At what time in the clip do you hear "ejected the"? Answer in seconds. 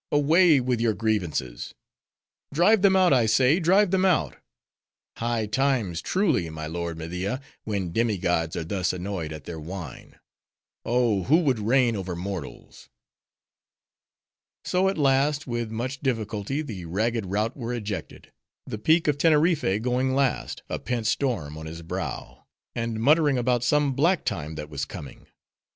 17.71-18.79